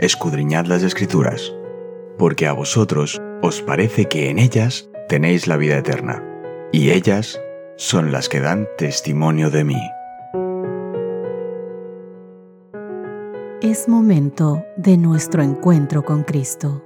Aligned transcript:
escudriñad 0.00 0.64
las 0.64 0.82
escrituras, 0.82 1.54
porque 2.16 2.46
a 2.46 2.52
vosotros 2.52 3.20
os 3.42 3.60
parece 3.60 4.06
que 4.06 4.30
en 4.30 4.38
ellas 4.38 4.88
tenéis 5.08 5.46
la 5.46 5.58
vida 5.58 5.76
eterna, 5.76 6.24
y 6.72 6.90
ellas 6.90 7.38
son 7.76 8.10
las 8.10 8.30
que 8.30 8.40
dan 8.40 8.66
testimonio 8.78 9.50
de 9.50 9.64
mí. 9.64 9.80
Es 13.60 13.88
momento 13.88 14.64
de 14.78 14.96
nuestro 14.96 15.42
encuentro 15.42 16.02
con 16.02 16.22
Cristo. 16.22 16.82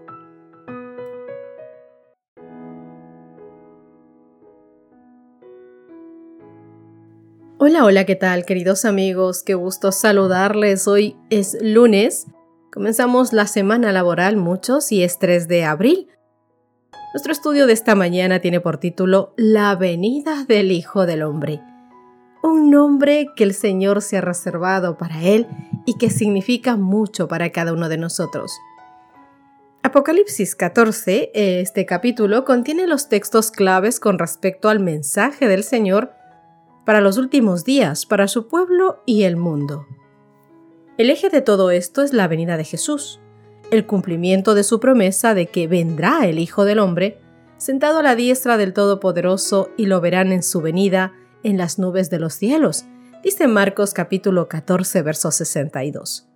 Hola, 7.59 7.85
hola, 7.85 8.05
¿qué 8.05 8.17
tal 8.17 8.45
queridos 8.45 8.85
amigos? 8.85 9.45
Qué 9.45 9.55
gusto 9.55 9.93
saludarles. 9.93 10.89
Hoy 10.89 11.17
es 11.31 11.57
lunes. 11.63 12.27
Comenzamos 12.75 13.33
la 13.33 13.47
semana 13.47 13.93
laboral 13.93 14.37
muchos 14.37 14.91
y 14.91 15.05
es 15.05 15.21
3 15.21 15.47
de 15.47 15.65
abril. 15.65 16.09
Nuestro 17.13 17.31
estudio 17.31 17.69
de 17.69 17.73
esta 17.73 17.95
mañana 17.95 18.41
tiene 18.41 18.59
por 18.59 18.79
título 18.79 19.33
La 19.37 19.77
venida 19.77 20.43
del 20.43 20.73
Hijo 20.73 21.07
del 21.07 21.23
Hombre. 21.23 21.61
Un 22.43 22.73
nombre 22.73 23.29
que 23.37 23.45
el 23.45 23.55
Señor 23.55 24.03
se 24.03 24.17
ha 24.17 24.23
reservado 24.23 24.99
para 24.99 25.23
Él 25.23 25.47
y 25.87 25.99
que 25.99 26.11
significa 26.11 26.75
mucho 26.75 27.29
para 27.29 27.51
cada 27.51 27.73
uno 27.73 27.89
de 27.89 27.97
nosotros. 27.97 28.51
Apocalipsis 29.85 30.57
14, 30.57 31.31
este 31.33 31.87
capítulo, 31.87 32.45
contiene 32.45 32.89
los 32.89 33.09
textos 33.09 33.53
claves 33.53 34.01
con 34.01 34.19
respecto 34.19 34.69
al 34.69 34.81
mensaje 34.81 35.47
del 35.47 35.63
Señor 35.63 36.11
para 36.85 37.01
los 37.01 37.19
últimos 37.19 37.65
días, 37.65 38.05
para 38.05 38.27
su 38.27 38.49
pueblo 38.49 39.01
y 39.07 39.23
el 39.23 39.37
mundo. 39.37 39.87
El 40.97 41.11
eje 41.11 41.29
de 41.29 41.41
todo 41.41 41.73
esto 41.73 42.03
es 42.03 42.13
la 42.13 42.29
venida 42.29 42.57
de 42.57 42.63
Jesús, 42.63 43.21
el 43.73 43.85
cumplimiento 43.85 44.55
de 44.55 44.63
su 44.63 44.79
promesa 44.79 45.35
de 45.35 45.47
que 45.47 45.67
vendrá 45.67 46.25
el 46.25 46.39
Hijo 46.39 46.65
del 46.65 46.79
Hombre, 46.79 47.19
sentado 47.57 47.99
a 47.99 48.03
la 48.05 48.15
diestra 48.15 48.57
del 48.57 48.73
Todopoderoso 48.73 49.71
y 49.77 49.87
lo 49.87 50.01
verán 50.01 50.31
en 50.31 50.45
su 50.45 50.61
venida 50.61 51.13
en 51.43 51.59
las 51.59 51.81
nubes 51.81 52.11
de 52.11 52.21
los 52.21 52.35
cielos, 52.35 52.85
dice 53.25 53.49
Marcos 53.49 53.93
capítulo 53.93 54.49
14, 54.49 55.03
verso 55.03 55.33
62. 55.33 56.29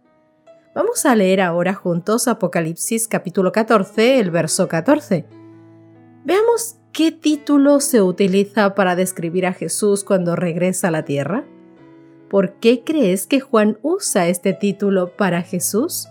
Vamos 0.74 1.06
a 1.06 1.14
leer 1.14 1.40
ahora 1.40 1.74
juntos 1.74 2.26
Apocalipsis 2.26 3.06
capítulo 3.06 3.52
14, 3.52 4.18
el 4.18 4.32
verso 4.32 4.66
14. 4.66 5.24
Veamos 6.24 6.74
¿Qué 6.92 7.12
título 7.12 7.78
se 7.78 8.02
utiliza 8.02 8.74
para 8.74 8.96
describir 8.96 9.46
a 9.46 9.52
Jesús 9.52 10.02
cuando 10.02 10.34
regresa 10.34 10.88
a 10.88 10.90
la 10.90 11.04
tierra? 11.04 11.44
¿Por 12.30 12.54
qué 12.54 12.84
crees 12.84 13.26
que 13.26 13.40
Juan 13.40 13.78
usa 13.80 14.28
este 14.28 14.52
título 14.52 15.16
para 15.16 15.40
Jesús? 15.40 16.08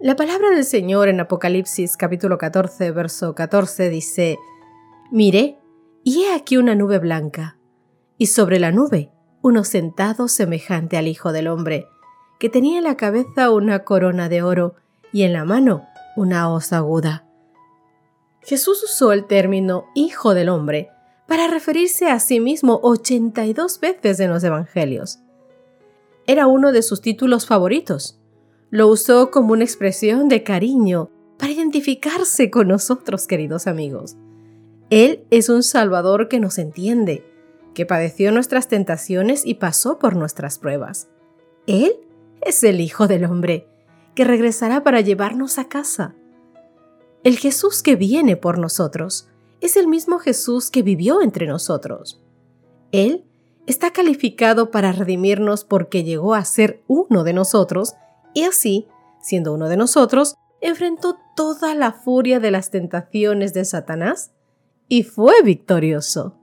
La 0.00 0.16
palabra 0.16 0.50
del 0.50 0.64
Señor 0.64 1.08
en 1.08 1.20
Apocalipsis 1.20 1.96
capítulo 1.96 2.36
14, 2.36 2.90
verso 2.90 3.34
14 3.36 3.90
dice, 3.90 4.38
Miré, 5.12 5.56
y 6.02 6.22
he 6.22 6.34
aquí 6.34 6.56
una 6.56 6.74
nube 6.74 6.98
blanca, 6.98 7.58
y 8.16 8.26
sobre 8.26 8.58
la 8.58 8.72
nube 8.72 9.12
uno 9.40 9.62
sentado 9.62 10.26
semejante 10.26 10.96
al 10.96 11.06
Hijo 11.06 11.30
del 11.30 11.46
Hombre, 11.46 11.86
que 12.40 12.48
tenía 12.48 12.78
en 12.78 12.84
la 12.84 12.96
cabeza 12.96 13.52
una 13.52 13.84
corona 13.84 14.28
de 14.28 14.42
oro 14.42 14.74
y 15.12 15.22
en 15.22 15.32
la 15.32 15.44
mano 15.44 15.86
una 16.16 16.52
hoz 16.52 16.72
aguda. 16.72 17.24
Jesús 18.42 18.82
usó 18.82 19.12
el 19.12 19.26
término 19.26 19.84
Hijo 19.94 20.34
del 20.34 20.48
Hombre 20.48 20.90
para 21.28 21.46
referirse 21.46 22.06
a 22.06 22.18
sí 22.18 22.40
mismo 22.40 22.80
82 22.82 23.80
veces 23.80 24.18
en 24.18 24.30
los 24.30 24.42
Evangelios. 24.42 25.20
Era 26.26 26.46
uno 26.46 26.72
de 26.72 26.82
sus 26.82 27.02
títulos 27.02 27.46
favoritos. 27.46 28.18
Lo 28.70 28.88
usó 28.88 29.30
como 29.30 29.52
una 29.52 29.64
expresión 29.64 30.28
de 30.28 30.42
cariño 30.42 31.10
para 31.38 31.52
identificarse 31.52 32.50
con 32.50 32.68
nosotros, 32.68 33.26
queridos 33.26 33.66
amigos. 33.66 34.16
Él 34.90 35.24
es 35.30 35.50
un 35.50 35.62
Salvador 35.62 36.28
que 36.28 36.40
nos 36.40 36.58
entiende, 36.58 37.24
que 37.74 37.86
padeció 37.86 38.32
nuestras 38.32 38.68
tentaciones 38.68 39.44
y 39.46 39.54
pasó 39.54 39.98
por 39.98 40.16
nuestras 40.16 40.58
pruebas. 40.58 41.08
Él 41.66 41.92
es 42.40 42.64
el 42.64 42.80
Hijo 42.80 43.06
del 43.06 43.26
Hombre, 43.26 43.68
que 44.14 44.24
regresará 44.24 44.82
para 44.82 45.02
llevarnos 45.02 45.58
a 45.58 45.68
casa 45.68 46.14
el 47.24 47.36
Jesús 47.36 47.82
que 47.82 47.96
viene 47.96 48.36
por 48.36 48.58
nosotros 48.58 49.28
es 49.60 49.76
el 49.76 49.88
mismo 49.88 50.18
Jesús 50.18 50.70
que 50.70 50.82
vivió 50.82 51.22
entre 51.22 51.46
nosotros. 51.46 52.22
Él 52.92 53.24
está 53.66 53.92
calificado 53.92 54.70
para 54.70 54.92
redimirnos 54.92 55.64
porque 55.64 56.04
llegó 56.04 56.34
a 56.34 56.44
ser 56.44 56.82
uno 56.86 57.24
de 57.24 57.32
nosotros 57.32 57.94
y 58.34 58.44
así, 58.44 58.86
siendo 59.20 59.52
uno 59.52 59.68
de 59.68 59.76
nosotros, 59.76 60.36
enfrentó 60.60 61.18
toda 61.36 61.74
la 61.74 61.92
furia 61.92 62.40
de 62.40 62.50
las 62.50 62.70
tentaciones 62.70 63.54
de 63.54 63.64
Satanás 63.64 64.32
y 64.88 65.02
fue 65.02 65.34
victorioso. 65.42 66.36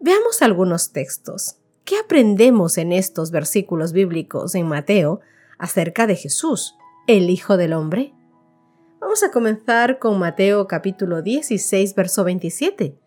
Veamos 0.00 0.42
algunos 0.42 0.92
textos. 0.92 1.56
¿Qué 1.84 1.98
aprendemos 1.98 2.78
en 2.78 2.92
estos 2.92 3.30
versículos 3.30 3.92
bíblicos 3.92 4.54
en 4.54 4.66
Mateo 4.66 5.20
acerca 5.58 6.06
de 6.06 6.16
Jesús, 6.16 6.76
el 7.06 7.30
Hijo 7.30 7.56
del 7.56 7.72
Hombre? 7.72 8.12
Vamos 9.06 9.22
a 9.22 9.30
comenzar 9.30 10.00
con 10.00 10.18
Mateo 10.18 10.66
capítulo 10.66 11.22
16, 11.22 11.94
verso 11.94 12.24
27. 12.24 12.98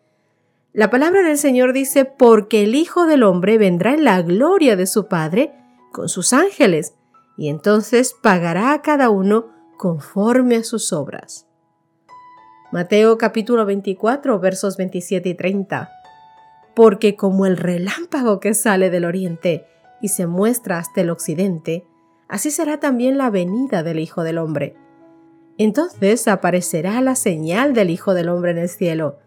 La 0.72 0.90
palabra 0.90 1.24
del 1.24 1.38
Señor 1.38 1.74
dice, 1.74 2.06
porque 2.06 2.64
el 2.64 2.74
Hijo 2.74 3.06
del 3.06 3.22
Hombre 3.24 3.58
vendrá 3.58 3.94
en 3.94 4.06
la 4.06 4.22
gloria 4.22 4.78
de 4.78 4.88
su 4.88 5.10
Padre 5.10 5.54
con 5.92 6.08
sus 6.08 6.32
ángeles, 6.32 6.94
y 7.36 7.50
entonces 7.50 8.16
pagará 8.24 8.72
a 8.72 8.82
cada 8.82 9.10
uno 9.10 9.50
conforme 9.78 10.56
a 10.56 10.64
sus 10.64 10.94
obras. 10.94 11.48
Mateo 12.72 13.18
capítulo 13.18 13.66
24, 13.66 14.40
versos 14.40 14.78
27 14.78 15.28
y 15.28 15.34
30. 15.34 15.90
Porque 16.76 17.18
como 17.18 17.46
el 17.46 17.58
relámpago 17.58 18.40
que 18.40 18.54
sale 18.54 18.90
del 18.90 19.04
oriente 19.04 19.66
y 20.02 20.08
se 20.08 20.28
muestra 20.28 20.78
hasta 20.78 21.02
el 21.02 21.10
occidente, 21.10 21.86
así 22.30 22.52
será 22.52 22.80
también 22.80 23.18
la 23.18 23.30
venida 23.30 23.84
del 23.84 24.00
Hijo 24.00 24.24
del 24.24 24.38
Hombre. 24.38 24.78
Entonces 25.60 26.30
aparecerá 26.30 27.02
la 27.02 27.16
señal 27.16 27.74
del 27.74 27.90
Hijo 27.90 28.14
del 28.14 28.30
Hombre 28.30 28.52
en 28.52 28.60
el 28.60 28.70
cielo. 28.70 29.20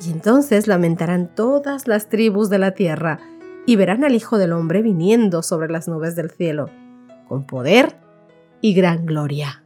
Y 0.00 0.10
entonces 0.10 0.66
lamentarán 0.66 1.34
todas 1.34 1.86
las 1.86 2.08
tribus 2.08 2.48
de 2.48 2.58
la 2.58 2.70
tierra 2.70 3.20
y 3.66 3.76
verán 3.76 4.02
al 4.02 4.14
Hijo 4.14 4.38
del 4.38 4.52
Hombre 4.52 4.80
viniendo 4.80 5.42
sobre 5.42 5.68
las 5.68 5.86
nubes 5.86 6.16
del 6.16 6.30
cielo, 6.30 6.70
con 7.28 7.46
poder 7.46 7.98
y 8.62 8.72
gran 8.72 9.04
gloria. 9.04 9.62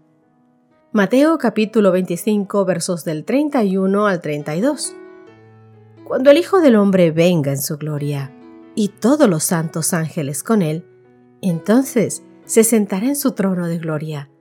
Mateo 0.90 1.38
capítulo 1.38 1.92
25 1.92 2.64
versos 2.64 3.04
del 3.04 3.24
31 3.24 4.08
al 4.08 4.20
32. 4.20 4.96
Cuando 6.02 6.32
el 6.32 6.38
Hijo 6.38 6.60
del 6.60 6.74
Hombre 6.74 7.12
venga 7.12 7.52
en 7.52 7.62
su 7.62 7.78
gloria, 7.78 8.32
y 8.74 8.88
todos 8.88 9.28
los 9.28 9.44
santos 9.44 9.94
ángeles 9.94 10.42
con 10.42 10.62
él, 10.62 10.84
entonces 11.42 12.24
se 12.44 12.64
sentará 12.64 13.06
en 13.06 13.16
su 13.16 13.32
trono 13.32 13.68
de 13.68 13.78
gloria 13.78 14.31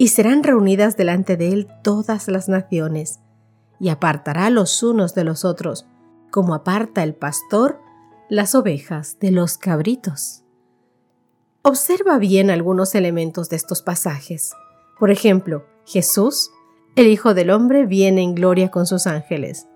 y 0.00 0.08
serán 0.08 0.42
reunidas 0.42 0.96
delante 0.96 1.36
de 1.36 1.52
él 1.52 1.68
todas 1.82 2.26
las 2.26 2.48
naciones, 2.48 3.20
y 3.78 3.90
apartará 3.90 4.48
los 4.48 4.82
unos 4.82 5.14
de 5.14 5.24
los 5.24 5.44
otros, 5.44 5.84
como 6.30 6.54
aparta 6.54 7.02
el 7.02 7.14
pastor 7.14 7.78
las 8.30 8.54
ovejas 8.54 9.18
de 9.20 9.30
los 9.30 9.58
cabritos. 9.58 10.42
Observa 11.60 12.16
bien 12.16 12.48
algunos 12.48 12.94
elementos 12.94 13.50
de 13.50 13.56
estos 13.56 13.82
pasajes. 13.82 14.54
Por 14.98 15.10
ejemplo, 15.10 15.66
Jesús, 15.84 16.50
el 16.96 17.06
Hijo 17.06 17.34
del 17.34 17.50
Hombre, 17.50 17.84
viene 17.84 18.22
en 18.22 18.34
gloria 18.34 18.70
con 18.70 18.86
sus 18.86 19.06
ángeles. 19.06 19.68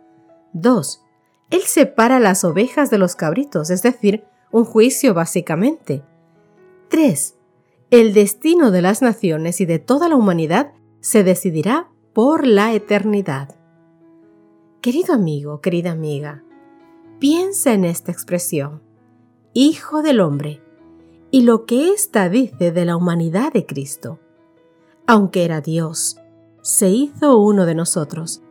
2. 0.55 1.03
Él 1.51 1.63
separa 1.67 2.19
las 2.19 2.45
ovejas 2.45 2.89
de 2.89 2.97
los 2.97 3.15
cabritos, 3.15 3.69
es 3.69 3.83
decir, 3.83 4.25
un 4.51 4.65
juicio 4.65 5.13
básicamente. 5.13 6.03
3 6.89 7.34
el 8.01 8.13
destino 8.13 8.73
de 8.73 8.83
las 8.83 9.03
naciones 9.03 9.61
y 9.61 9.67
de 9.67 9.79
toda 9.79 10.09
la 10.09 10.17
humanidad 10.17 10.73
se 10.99 11.23
decidirá 11.23 11.93
por 12.13 12.45
la 12.45 12.73
eternidad. 12.73 13.55
Querido 14.81 15.15
amigo, 15.15 15.61
querida 15.61 15.93
amiga, 15.93 16.43
piensa 17.21 17.73
en 17.73 17.85
esta 17.85 18.11
expresión, 18.11 18.83
Hijo 19.53 20.03
del 20.03 20.19
Hombre, 20.19 20.61
y 21.31 21.43
lo 21.43 21.67
que 21.67 21.93
ésta 21.93 22.29
dice 22.29 22.73
de 22.73 22.85
la 22.85 22.97
humanidad 22.97 23.53
de 23.53 23.65
Cristo. 23.65 24.19
Aunque 25.07 25.45
era 25.45 25.61
Dios, 25.61 26.17
se 26.63 26.89
hizo 26.89 27.39
uno 27.39 27.65
de 27.65 27.77
nosotros, 27.77 28.43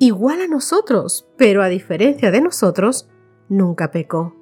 igual 0.00 0.40
a 0.40 0.48
nosotros, 0.48 1.28
pero 1.36 1.62
a 1.62 1.68
diferencia 1.68 2.32
de 2.32 2.40
nosotros, 2.40 3.08
nunca 3.48 3.92
pecó. 3.92 4.34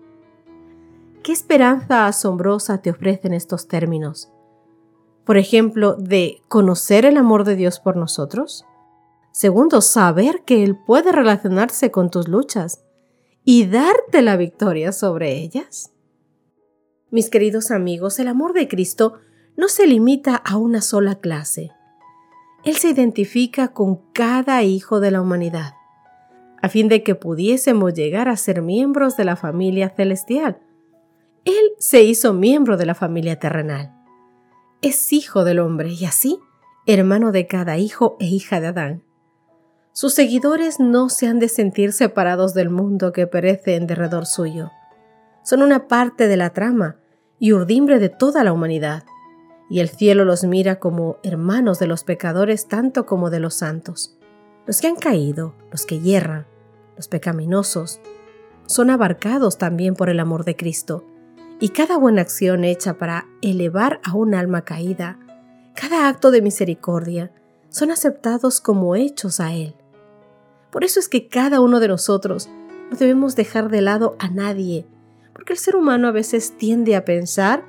¿Qué 1.23 1.33
esperanza 1.33 2.07
asombrosa 2.07 2.79
te 2.79 2.89
ofrecen 2.89 3.35
estos 3.35 3.69
términos? 3.69 4.33
Por 5.29 5.37
ejemplo, 5.37 5.95
de 5.95 6.41
conocer 6.49 7.05
el 7.05 7.19
amor 7.19 7.45
de 7.45 7.55
Dios 7.55 7.81
por 7.81 7.99
nosotros. 7.99 8.65
Segundo, 9.31 9.83
saber 9.83 10.43
que 10.47 10.65
Él 10.65 10.79
puede 10.87 11.13
relacionarse 11.13 11.91
con 11.91 12.11
tus 12.11 12.29
luchas 12.29 12.83
y 13.45 13.67
darte 13.67 14.23
la 14.23 14.39
victoria 14.39 14.91
sobre 14.91 15.35
ellas. 15.35 15.93
Mis 17.11 17.29
queridos 17.29 17.71
amigos, 17.71 18.19
el 18.19 18.29
amor 18.29 18.55
de 18.55 18.69
Cristo 18.69 19.19
no 19.55 19.69
se 19.69 19.87
limita 19.87 20.35
a 20.35 20.57
una 20.57 20.81
sola 20.81 21.17
clase. 21.17 21.73
Él 22.65 22.77
se 22.77 22.89
identifica 22.89 23.75
con 23.75 23.97
cada 24.15 24.63
hijo 24.63 24.99
de 24.99 25.11
la 25.11 25.21
humanidad, 25.21 25.75
a 26.63 26.71
fin 26.71 26.89
de 26.89 27.03
que 27.03 27.15
pudiésemos 27.15 27.93
llegar 27.93 28.31
a 28.31 28.37
ser 28.39 28.63
miembros 28.63 29.19
de 29.19 29.27
la 29.27 29.37
familia 29.37 29.91
celestial. 29.91 30.59
Él 31.45 31.73
se 31.79 32.03
hizo 32.03 32.33
miembro 32.33 32.79
de 32.79 32.87
la 32.87 32.95
familia 32.95 33.39
terrenal. 33.39 33.98
Es 34.81 35.13
hijo 35.13 35.43
del 35.43 35.59
hombre 35.59 35.91
y 35.91 36.05
así 36.05 36.39
hermano 36.87 37.33
de 37.33 37.49
cada 37.49 37.79
hijo 37.79 38.17
e 38.21 38.27
hija 38.27 38.61
de 38.61 38.69
Adán. 38.69 39.03
Sus 39.93 40.15
seguidores 40.15 40.79
no 40.79 41.09
se 41.09 41.27
han 41.27 41.41
de 41.41 41.49
sentir 41.49 41.93
separados 41.93 42.55
del 42.55 42.71
mundo 42.71 43.13
que 43.13 43.27
perece 43.27 43.75
en 43.75 43.89
derredor 43.89 44.25
suyo. 44.25 44.71
Son 45.43 45.63
una 45.63 45.89
parte 45.89 46.29
de 46.29 46.37
la 46.37 46.51
trama 46.51 46.97
y 47.41 47.53
urdimbre 47.53 47.99
de 47.99 48.09
toda 48.09 48.45
la 48.45 48.53
humanidad, 48.53 49.03
y 49.69 49.81
el 49.81 49.89
cielo 49.89 50.25
los 50.25 50.45
mira 50.45 50.79
como 50.79 51.19
hermanos 51.25 51.81
de 51.81 51.89
los 51.89 52.05
pecadores 52.05 52.69
tanto 52.69 53.05
como 53.05 53.31
de 53.31 53.41
los 53.41 53.55
santos. 53.55 54.17
Los 54.65 54.81
que 54.81 54.87
han 54.87 54.97
caído, 54.97 55.55
los 55.73 55.85
que 55.87 55.99
yerran, 55.99 56.47
los 56.97 57.09
pecaminosos, 57.09 58.01
son 58.67 58.91
abarcados 58.91 59.59
también 59.59 59.95
por 59.95 60.09
el 60.09 60.21
amor 60.21 60.45
de 60.45 60.57
Cristo, 60.57 61.05
y 61.61 61.71
cada 61.71 61.97
buena 61.97 62.23
acción 62.23 62.65
hecha 62.65 62.95
para 62.95 63.27
elevar 63.43 64.01
a 64.05 64.15
un 64.15 64.35
alma 64.35 64.63
caída, 64.63 65.19
cada 65.75 66.09
acto 66.09 66.31
de 66.31 66.43
misericordia, 66.43 67.33
son 67.69 67.91
aceptados 67.91 68.61
como 68.61 68.97
hechos 68.97 69.41
a 69.41 69.53
Él. 69.53 69.75
Por 70.71 70.85
eso 70.85 71.01
es 71.01 71.09
que 71.09 71.29
cada 71.29 71.61
uno 71.61 71.81
de 71.81 71.89
nosotros 71.89 72.49
no 72.91 72.97
debemos 72.97 73.37
dejar 73.37 73.71
de 73.71 73.81
lado 73.81 74.17
a 74.19 74.29
nadie, 74.29 74.87
porque 75.33 75.53
el 75.53 75.59
ser 75.59 75.77
humano 75.77 76.09
a 76.09 76.13
veces 76.13 76.57
tiende 76.57 76.97
a 76.97 77.05
pensar 77.05 77.65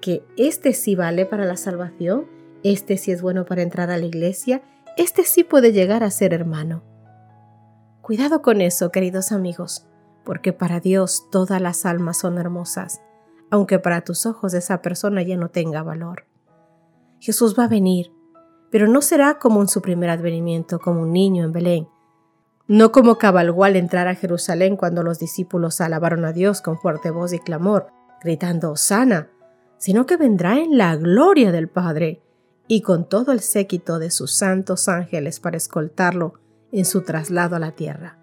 que 0.00 0.24
este 0.36 0.72
sí 0.72 0.94
vale 0.94 1.26
para 1.26 1.44
la 1.44 1.56
salvación, 1.56 2.26
este 2.62 2.96
sí 2.96 3.10
es 3.10 3.22
bueno 3.22 3.44
para 3.44 3.62
entrar 3.62 3.90
a 3.90 3.96
la 3.96 4.06
iglesia, 4.06 4.62
este 4.96 5.24
sí 5.24 5.44
puede 5.44 5.72
llegar 5.72 6.04
a 6.04 6.10
ser 6.10 6.34
hermano. 6.34 6.82
Cuidado 8.02 8.42
con 8.42 8.60
eso, 8.60 8.90
queridos 8.90 9.32
amigos, 9.32 9.86
porque 10.24 10.52
para 10.52 10.80
Dios 10.80 11.28
todas 11.30 11.60
las 11.60 11.86
almas 11.86 12.18
son 12.18 12.38
hermosas, 12.38 13.00
aunque 13.52 13.78
para 13.78 14.00
tus 14.00 14.24
ojos 14.24 14.54
esa 14.54 14.80
persona 14.80 15.22
ya 15.22 15.36
no 15.36 15.50
tenga 15.50 15.82
valor. 15.82 16.24
Jesús 17.20 17.54
va 17.56 17.64
a 17.64 17.68
venir, 17.68 18.10
pero 18.70 18.88
no 18.88 19.02
será 19.02 19.38
como 19.38 19.60
en 19.60 19.68
su 19.68 19.82
primer 19.82 20.08
advenimiento, 20.08 20.80
como 20.80 21.02
un 21.02 21.12
niño 21.12 21.44
en 21.44 21.52
Belén, 21.52 21.88
no 22.66 22.92
como 22.92 23.18
cabalgó 23.18 23.64
al 23.64 23.76
entrar 23.76 24.08
a 24.08 24.14
Jerusalén 24.14 24.78
cuando 24.78 25.02
los 25.02 25.18
discípulos 25.18 25.82
alabaron 25.82 26.24
a 26.24 26.32
Dios 26.32 26.62
con 26.62 26.78
fuerte 26.78 27.10
voz 27.10 27.34
y 27.34 27.40
clamor, 27.40 27.88
gritando 28.22 28.74
Sana, 28.74 29.28
sino 29.76 30.06
que 30.06 30.16
vendrá 30.16 30.58
en 30.58 30.78
la 30.78 30.96
gloria 30.96 31.52
del 31.52 31.68
Padre 31.68 32.22
y 32.68 32.80
con 32.80 33.06
todo 33.06 33.32
el 33.32 33.40
séquito 33.40 33.98
de 33.98 34.10
sus 34.10 34.32
santos 34.32 34.88
ángeles 34.88 35.40
para 35.40 35.58
escoltarlo 35.58 36.40
en 36.72 36.86
su 36.86 37.02
traslado 37.02 37.56
a 37.56 37.58
la 37.58 37.72
tierra. 37.72 38.16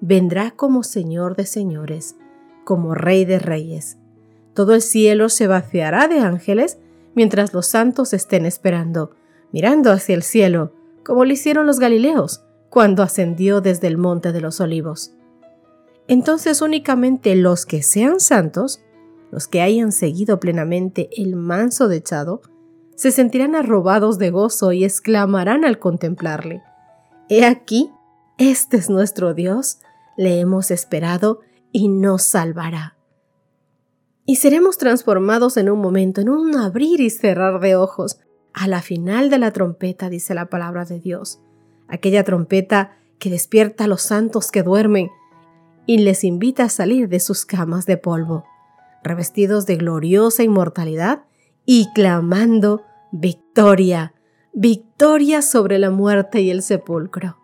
Vendrá 0.00 0.50
como 0.50 0.82
Señor 0.82 1.36
de 1.36 1.46
señores, 1.46 2.16
como 2.64 2.96
Rey 2.96 3.24
de 3.24 3.38
reyes. 3.38 3.98
Todo 4.54 4.74
el 4.74 4.82
cielo 4.82 5.28
se 5.28 5.46
vaciará 5.46 6.08
de 6.08 6.20
ángeles 6.20 6.78
mientras 7.14 7.52
los 7.52 7.66
santos 7.66 8.12
estén 8.12 8.46
esperando, 8.46 9.10
mirando 9.52 9.90
hacia 9.92 10.14
el 10.14 10.22
cielo, 10.22 10.72
como 11.04 11.24
lo 11.24 11.32
hicieron 11.32 11.66
los 11.66 11.78
Galileos, 11.78 12.44
cuando 12.70 13.02
ascendió 13.02 13.60
desde 13.60 13.88
el 13.88 13.98
monte 13.98 14.32
de 14.32 14.40
los 14.40 14.60
olivos. 14.60 15.12
Entonces 16.08 16.60
únicamente 16.60 17.34
los 17.34 17.66
que 17.66 17.82
sean 17.82 18.20
santos, 18.20 18.80
los 19.30 19.48
que 19.48 19.60
hayan 19.60 19.92
seguido 19.92 20.38
plenamente 20.38 21.08
el 21.16 21.36
manso 21.36 21.88
dechado, 21.88 22.42
se 22.94 23.10
sentirán 23.10 23.56
arrobados 23.56 24.18
de 24.18 24.30
gozo 24.30 24.72
y 24.72 24.84
exclamarán 24.84 25.64
al 25.64 25.78
contemplarle, 25.78 26.62
He 27.28 27.44
aquí, 27.44 27.90
este 28.36 28.76
es 28.76 28.90
nuestro 28.90 29.34
Dios, 29.34 29.78
le 30.16 30.40
hemos 30.40 30.70
esperado 30.70 31.40
y 31.72 31.88
nos 31.88 32.22
salvará. 32.22 32.93
Y 34.26 34.36
seremos 34.36 34.78
transformados 34.78 35.56
en 35.56 35.70
un 35.70 35.80
momento, 35.80 36.20
en 36.20 36.30
un 36.30 36.56
abrir 36.56 37.00
y 37.00 37.10
cerrar 37.10 37.60
de 37.60 37.76
ojos. 37.76 38.18
A 38.52 38.68
la 38.68 38.82
final 38.82 39.30
de 39.30 39.38
la 39.38 39.50
trompeta 39.52 40.08
dice 40.08 40.34
la 40.34 40.46
palabra 40.46 40.84
de 40.84 41.00
Dios 41.00 41.40
aquella 41.88 42.24
trompeta 42.24 42.96
que 43.18 43.30
despierta 43.30 43.84
a 43.84 43.86
los 43.86 44.02
santos 44.02 44.50
que 44.50 44.62
duermen 44.62 45.10
y 45.86 45.98
les 45.98 46.24
invita 46.24 46.64
a 46.64 46.68
salir 46.68 47.08
de 47.08 47.20
sus 47.20 47.44
camas 47.44 47.86
de 47.86 47.96
polvo, 47.96 48.44
revestidos 49.02 49.66
de 49.66 49.76
gloriosa 49.76 50.42
inmortalidad 50.42 51.24
y 51.66 51.92
clamando 51.94 52.82
victoria, 53.12 54.14
victoria 54.52 55.42
sobre 55.42 55.78
la 55.78 55.90
muerte 55.90 56.40
y 56.40 56.50
el 56.50 56.62
sepulcro. 56.62 57.38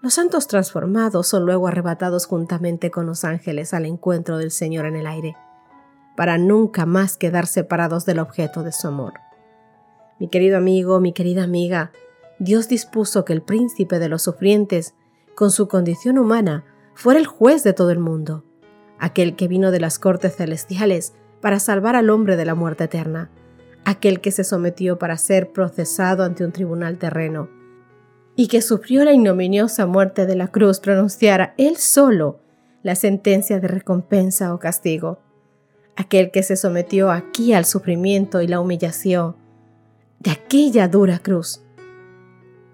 Los 0.00 0.14
santos 0.14 0.48
transformados 0.48 1.28
son 1.28 1.44
luego 1.44 1.68
arrebatados 1.68 2.26
juntamente 2.26 2.90
con 2.90 3.06
los 3.06 3.24
ángeles 3.24 3.72
al 3.72 3.86
encuentro 3.86 4.38
del 4.38 4.50
Señor 4.50 4.86
en 4.86 4.96
el 4.96 5.06
aire, 5.06 5.36
para 6.16 6.38
nunca 6.38 6.86
más 6.86 7.16
quedar 7.16 7.46
separados 7.46 8.04
del 8.04 8.18
objeto 8.18 8.62
de 8.62 8.72
su 8.72 8.88
amor. 8.88 9.14
Mi 10.18 10.28
querido 10.28 10.56
amigo, 10.56 11.00
mi 11.00 11.12
querida 11.12 11.42
amiga, 11.42 11.92
Dios 12.38 12.68
dispuso 12.68 13.24
que 13.24 13.32
el 13.32 13.42
príncipe 13.42 13.98
de 13.98 14.08
los 14.08 14.22
sufrientes, 14.22 14.94
con 15.34 15.50
su 15.50 15.68
condición 15.68 16.18
humana, 16.18 16.64
fuera 16.94 17.18
el 17.18 17.26
juez 17.26 17.64
de 17.64 17.72
todo 17.72 17.90
el 17.90 17.98
mundo, 17.98 18.44
aquel 18.98 19.36
que 19.36 19.48
vino 19.48 19.70
de 19.70 19.80
las 19.80 19.98
cortes 19.98 20.36
celestiales 20.36 21.14
para 21.40 21.58
salvar 21.58 21.96
al 21.96 22.10
hombre 22.10 22.36
de 22.36 22.44
la 22.44 22.54
muerte 22.54 22.84
eterna, 22.84 23.30
aquel 23.84 24.20
que 24.20 24.30
se 24.30 24.44
sometió 24.44 24.98
para 24.98 25.16
ser 25.16 25.52
procesado 25.52 26.24
ante 26.24 26.44
un 26.44 26.52
tribunal 26.52 26.98
terreno, 26.98 27.48
y 28.36 28.48
que 28.48 28.62
sufrió 28.62 29.04
la 29.04 29.12
ignominiosa 29.12 29.86
muerte 29.86 30.26
de 30.26 30.36
la 30.36 30.48
cruz 30.48 30.80
pronunciara 30.80 31.54
él 31.58 31.76
solo 31.76 32.40
la 32.82 32.94
sentencia 32.94 33.60
de 33.60 33.68
recompensa 33.68 34.54
o 34.54 34.58
castigo, 34.58 35.20
aquel 35.96 36.30
que 36.30 36.42
se 36.42 36.56
sometió 36.56 37.10
aquí 37.10 37.52
al 37.52 37.64
sufrimiento 37.64 38.40
y 38.40 38.46
la 38.46 38.60
humillación 38.60 39.36
de 40.20 40.30
aquella 40.30 40.88
dura 40.88 41.18
cruz, 41.18 41.62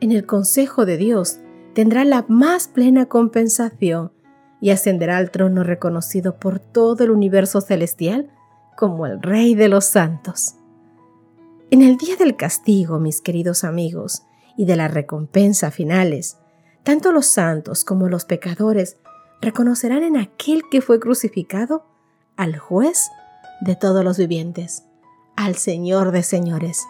en 0.00 0.12
el 0.12 0.26
consejo 0.26 0.86
de 0.86 0.96
Dios 0.96 1.38
tendrá 1.74 2.04
la 2.04 2.24
más 2.28 2.68
plena 2.68 3.06
compensación 3.06 4.12
y 4.60 4.70
ascenderá 4.70 5.16
al 5.16 5.30
trono 5.30 5.64
reconocido 5.64 6.38
por 6.38 6.60
todo 6.60 7.04
el 7.04 7.10
universo 7.10 7.60
celestial 7.60 8.30
como 8.76 9.06
el 9.06 9.20
Rey 9.20 9.54
de 9.54 9.68
los 9.68 9.84
santos. 9.84 10.54
En 11.70 11.82
el 11.82 11.96
día 11.96 12.16
del 12.16 12.36
castigo, 12.36 12.98
mis 12.98 13.20
queridos 13.20 13.64
amigos, 13.64 14.22
y 14.56 14.64
de 14.64 14.76
la 14.76 14.88
recompensa 14.88 15.70
finales, 15.70 16.38
tanto 16.82 17.12
los 17.12 17.26
santos 17.26 17.84
como 17.84 18.08
los 18.08 18.24
pecadores 18.24 18.96
reconocerán 19.40 20.02
en 20.02 20.16
aquel 20.16 20.62
que 20.70 20.80
fue 20.80 20.98
crucificado 20.98 21.84
al 22.38 22.56
juez 22.56 23.10
de 23.60 23.74
todos 23.74 24.04
los 24.04 24.16
vivientes, 24.16 24.84
al 25.36 25.56
Señor 25.56 26.12
de 26.12 26.22
señores, 26.22 26.86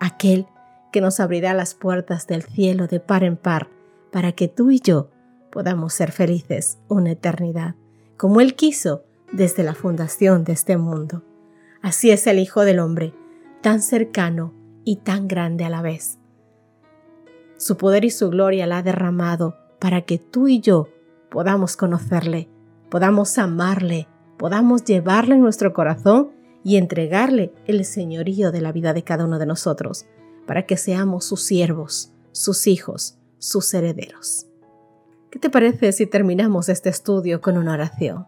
aquel 0.00 0.46
que 0.92 1.00
nos 1.00 1.18
abrirá 1.18 1.52
las 1.54 1.74
puertas 1.74 2.26
del 2.28 2.44
cielo 2.44 2.86
de 2.86 3.00
par 3.00 3.24
en 3.24 3.36
par 3.36 3.68
para 4.12 4.32
que 4.32 4.46
tú 4.46 4.70
y 4.70 4.80
yo 4.80 5.10
podamos 5.50 5.92
ser 5.92 6.12
felices 6.12 6.78
una 6.88 7.10
eternidad, 7.10 7.74
como 8.16 8.40
Él 8.40 8.54
quiso 8.54 9.02
desde 9.32 9.64
la 9.64 9.74
fundación 9.74 10.44
de 10.44 10.52
este 10.52 10.76
mundo. 10.76 11.24
Así 11.82 12.12
es 12.12 12.26
el 12.28 12.38
Hijo 12.38 12.64
del 12.64 12.78
Hombre, 12.78 13.12
tan 13.60 13.82
cercano 13.82 14.54
y 14.84 14.96
tan 14.96 15.26
grande 15.26 15.64
a 15.64 15.70
la 15.70 15.82
vez. 15.82 16.18
Su 17.56 17.76
poder 17.76 18.04
y 18.04 18.10
su 18.10 18.30
gloria 18.30 18.68
la 18.68 18.78
ha 18.78 18.82
derramado 18.82 19.56
para 19.80 20.02
que 20.02 20.18
tú 20.18 20.46
y 20.46 20.60
yo 20.60 20.88
podamos 21.28 21.76
conocerle, 21.76 22.48
podamos 22.88 23.36
amarle, 23.38 24.06
podamos 24.42 24.82
llevarle 24.82 25.36
en 25.36 25.40
nuestro 25.40 25.72
corazón 25.72 26.32
y 26.64 26.76
entregarle 26.76 27.54
el 27.64 27.84
señorío 27.84 28.50
de 28.50 28.60
la 28.60 28.72
vida 28.72 28.92
de 28.92 29.04
cada 29.04 29.24
uno 29.24 29.38
de 29.38 29.46
nosotros 29.46 30.06
para 30.48 30.66
que 30.66 30.76
seamos 30.76 31.26
sus 31.26 31.42
siervos, 31.42 32.10
sus 32.32 32.66
hijos, 32.66 33.18
sus 33.38 33.72
herederos. 33.72 34.48
¿Qué 35.30 35.38
te 35.38 35.48
parece 35.48 35.92
si 35.92 36.08
terminamos 36.08 36.68
este 36.68 36.88
estudio 36.88 37.40
con 37.40 37.56
una 37.56 37.74
oración? 37.74 38.26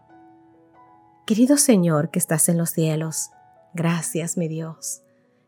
Querido 1.25 1.57
Señor 1.57 2.11
que 2.11 2.19
estás 2.19 2.47
en 2.47 2.59
los 2.59 2.69
cielos, 2.69 3.31
gracias 3.73 4.37
mi 4.37 4.47
Dios, 4.47 5.01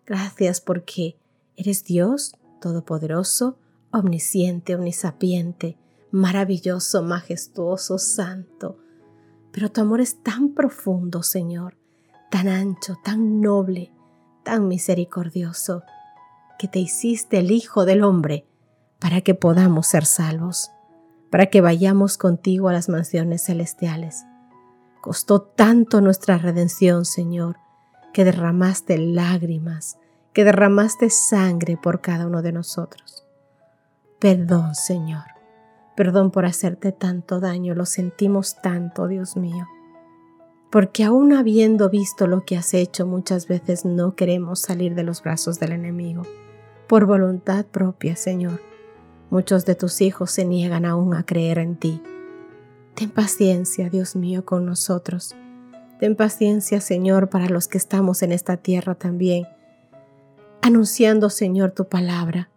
gracias 0.05 0.59
porque 0.59 1.17
eres 1.55 1.85
Dios 1.85 2.33
todopoderoso, 2.59 3.57
omnisciente, 3.89 4.75
omnisapiente, 4.75 5.77
maravilloso, 6.11 7.03
majestuoso, 7.03 7.97
santo. 7.97 8.79
Pero 9.57 9.71
tu 9.71 9.81
amor 9.81 10.01
es 10.01 10.21
tan 10.21 10.49
profundo, 10.49 11.23
Señor, 11.23 11.79
tan 12.29 12.47
ancho, 12.47 12.95
tan 13.03 13.41
noble, 13.41 13.91
tan 14.43 14.67
misericordioso, 14.67 15.81
que 16.59 16.67
te 16.67 16.77
hiciste 16.77 17.39
el 17.39 17.49
Hijo 17.49 17.83
del 17.83 18.03
Hombre 18.03 18.45
para 18.99 19.21
que 19.21 19.33
podamos 19.33 19.87
ser 19.87 20.05
salvos, 20.05 20.69
para 21.31 21.47
que 21.47 21.61
vayamos 21.61 22.19
contigo 22.19 22.69
a 22.69 22.73
las 22.73 22.87
mansiones 22.87 23.45
celestiales. 23.45 24.25
Costó 25.01 25.41
tanto 25.41 26.01
nuestra 26.01 26.37
redención, 26.37 27.03
Señor, 27.03 27.57
que 28.13 28.25
derramaste 28.25 28.99
lágrimas, 28.99 29.97
que 30.33 30.43
derramaste 30.43 31.09
sangre 31.09 31.77
por 31.77 32.01
cada 32.01 32.27
uno 32.27 32.43
de 32.43 32.51
nosotros. 32.51 33.25
Perdón, 34.19 34.75
Señor. 34.75 35.36
Perdón 35.97 36.29
por 36.29 36.45
hacerte 36.45 36.91
tanto 36.91 37.39
daño, 37.39 37.73
lo 37.73 37.87
sentimos 37.87 38.61
tanto, 38.61 39.07
Dios 39.07 39.35
mío. 39.35 39.65
Porque 40.71 41.03
aún 41.03 41.33
habiendo 41.33 41.89
visto 41.89 42.27
lo 42.27 42.45
que 42.45 42.55
has 42.55 42.75
hecho, 42.75 43.07
muchas 43.07 43.47
veces 43.47 43.83
no 43.83 44.15
queremos 44.15 44.59
salir 44.59 44.93
de 44.93 45.01
los 45.01 45.23
brazos 45.23 45.59
del 45.59 45.71
enemigo. 45.71 46.21
Por 46.87 47.07
voluntad 47.07 47.65
propia, 47.65 48.15
Señor. 48.15 48.61
Muchos 49.31 49.65
de 49.65 49.73
tus 49.73 49.99
hijos 50.01 50.29
se 50.29 50.45
niegan 50.45 50.85
aún 50.85 51.15
a 51.15 51.25
creer 51.25 51.57
en 51.57 51.75
ti. 51.75 51.99
Ten 52.93 53.09
paciencia, 53.09 53.89
Dios 53.89 54.15
mío, 54.15 54.45
con 54.45 54.67
nosotros. 54.67 55.35
Ten 55.99 56.15
paciencia, 56.15 56.79
Señor, 56.79 57.29
para 57.29 57.49
los 57.49 57.67
que 57.67 57.79
estamos 57.79 58.21
en 58.21 58.33
esta 58.33 58.57
tierra 58.57 58.93
también, 58.93 59.47
anunciando, 60.61 61.31
Señor, 61.31 61.71
tu 61.71 61.85
palabra, 61.85 62.49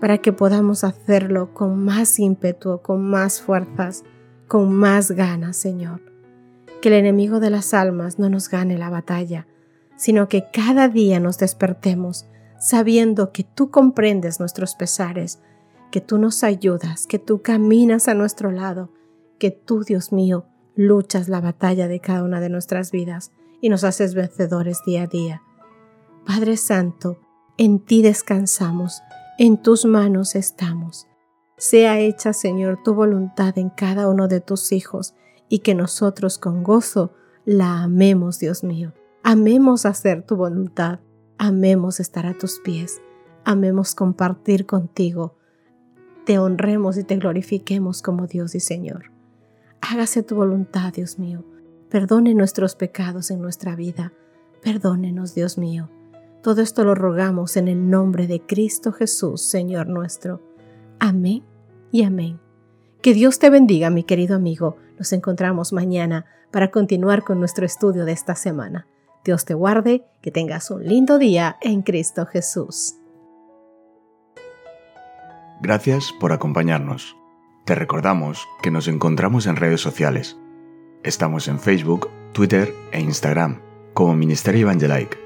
para 0.00 0.18
que 0.18 0.32
podamos 0.32 0.84
hacerlo 0.84 1.52
con 1.54 1.84
más 1.84 2.18
ímpetu, 2.18 2.80
con 2.82 3.08
más 3.08 3.40
fuerzas, 3.40 4.04
con 4.48 4.72
más 4.72 5.10
ganas, 5.10 5.56
Señor. 5.56 6.00
Que 6.80 6.88
el 6.88 6.94
enemigo 6.94 7.40
de 7.40 7.50
las 7.50 7.74
almas 7.74 8.18
no 8.18 8.28
nos 8.28 8.48
gane 8.48 8.78
la 8.78 8.90
batalla, 8.90 9.46
sino 9.96 10.28
que 10.28 10.44
cada 10.52 10.88
día 10.88 11.20
nos 11.20 11.38
despertemos 11.38 12.26
sabiendo 12.58 13.32
que 13.32 13.44
tú 13.44 13.70
comprendes 13.70 14.40
nuestros 14.40 14.74
pesares, 14.74 15.40
que 15.90 16.00
tú 16.00 16.18
nos 16.18 16.42
ayudas, 16.42 17.06
que 17.06 17.18
tú 17.18 17.42
caminas 17.42 18.08
a 18.08 18.14
nuestro 18.14 18.50
lado, 18.50 18.90
que 19.38 19.50
tú, 19.50 19.84
Dios 19.84 20.12
mío, 20.12 20.46
luchas 20.74 21.28
la 21.28 21.40
batalla 21.40 21.88
de 21.88 22.00
cada 22.00 22.22
una 22.22 22.40
de 22.40 22.48
nuestras 22.48 22.90
vidas 22.90 23.32
y 23.60 23.68
nos 23.68 23.84
haces 23.84 24.14
vencedores 24.14 24.82
día 24.84 25.02
a 25.02 25.06
día. 25.06 25.42
Padre 26.26 26.56
Santo, 26.56 27.18
en 27.56 27.78
ti 27.78 28.02
descansamos, 28.02 29.00
en 29.38 29.60
tus 29.62 29.84
manos 29.84 30.34
estamos. 30.34 31.06
Sea 31.58 31.98
hecha, 32.00 32.32
Señor, 32.32 32.82
tu 32.82 32.94
voluntad 32.94 33.56
en 33.58 33.70
cada 33.70 34.08
uno 34.08 34.28
de 34.28 34.40
tus 34.40 34.72
hijos 34.72 35.14
y 35.48 35.60
que 35.60 35.74
nosotros 35.74 36.38
con 36.38 36.62
gozo 36.62 37.12
la 37.44 37.82
amemos, 37.82 38.38
Dios 38.38 38.64
mío. 38.64 38.92
Amemos 39.22 39.86
hacer 39.86 40.22
tu 40.22 40.36
voluntad, 40.36 41.00
amemos 41.38 42.00
estar 42.00 42.26
a 42.26 42.36
tus 42.36 42.60
pies, 42.60 43.00
amemos 43.44 43.94
compartir 43.94 44.66
contigo, 44.66 45.36
te 46.24 46.38
honremos 46.38 46.96
y 46.96 47.04
te 47.04 47.16
glorifiquemos 47.16 48.02
como 48.02 48.26
Dios 48.26 48.54
y 48.54 48.60
Señor. 48.60 49.12
Hágase 49.80 50.22
tu 50.22 50.34
voluntad, 50.34 50.92
Dios 50.92 51.18
mío. 51.18 51.44
Perdone 51.90 52.34
nuestros 52.34 52.74
pecados 52.74 53.30
en 53.30 53.40
nuestra 53.40 53.76
vida. 53.76 54.12
Perdónenos, 54.62 55.34
Dios 55.34 55.58
mío. 55.58 55.88
Todo 56.46 56.62
esto 56.62 56.84
lo 56.84 56.94
rogamos 56.94 57.56
en 57.56 57.66
el 57.66 57.90
nombre 57.90 58.28
de 58.28 58.40
Cristo 58.40 58.92
Jesús, 58.92 59.42
Señor 59.42 59.88
nuestro. 59.88 60.40
Amén 61.00 61.42
y 61.90 62.04
amén. 62.04 62.38
Que 63.02 63.14
Dios 63.14 63.40
te 63.40 63.50
bendiga, 63.50 63.90
mi 63.90 64.04
querido 64.04 64.36
amigo. 64.36 64.76
Nos 64.96 65.12
encontramos 65.12 65.72
mañana 65.72 66.24
para 66.52 66.70
continuar 66.70 67.24
con 67.24 67.40
nuestro 67.40 67.66
estudio 67.66 68.04
de 68.04 68.12
esta 68.12 68.36
semana. 68.36 68.86
Dios 69.24 69.44
te 69.44 69.54
guarde, 69.54 70.04
que 70.22 70.30
tengas 70.30 70.70
un 70.70 70.86
lindo 70.86 71.18
día 71.18 71.56
en 71.62 71.82
Cristo 71.82 72.26
Jesús. 72.26 72.94
Gracias 75.60 76.12
por 76.20 76.30
acompañarnos. 76.30 77.16
Te 77.64 77.74
recordamos 77.74 78.46
que 78.62 78.70
nos 78.70 78.86
encontramos 78.86 79.48
en 79.48 79.56
redes 79.56 79.80
sociales. 79.80 80.36
Estamos 81.02 81.48
en 81.48 81.58
Facebook, 81.58 82.08
Twitter 82.32 82.72
e 82.92 83.00
Instagram 83.00 83.60
como 83.94 84.14
Ministerio 84.14 84.60
Evangelike. 84.60 85.25